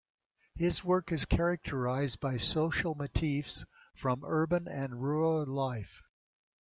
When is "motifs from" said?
2.95-4.23